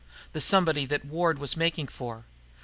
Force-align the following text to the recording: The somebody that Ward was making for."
The 0.33 0.41
somebody 0.41 0.87
that 0.87 1.05
Ward 1.05 1.37
was 1.37 1.55
making 1.55 1.89
for." 1.89 2.25